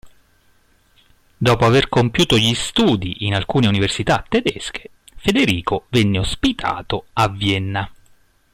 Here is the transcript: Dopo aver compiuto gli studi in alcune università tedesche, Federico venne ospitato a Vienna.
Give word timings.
Dopo 1.37 1.63
aver 1.63 1.87
compiuto 1.87 2.35
gli 2.35 2.55
studi 2.55 3.23
in 3.27 3.35
alcune 3.35 3.67
università 3.67 4.25
tedesche, 4.27 4.89
Federico 5.17 5.85
venne 5.89 6.17
ospitato 6.17 7.05
a 7.13 7.29
Vienna. 7.29 7.87